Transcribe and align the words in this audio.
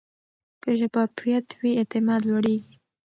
که 0.63 0.69
شفافیت 0.79 1.47
وي، 1.59 1.71
اعتماد 1.79 2.21
لوړېږي. 2.29 2.75